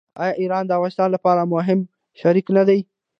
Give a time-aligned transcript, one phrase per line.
[0.21, 1.79] آیا ایران د افغانستان لپاره مهم
[2.19, 2.79] شریک نه دی؟